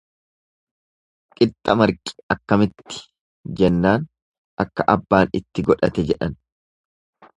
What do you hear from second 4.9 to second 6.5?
abbaan itti godhate jedhan.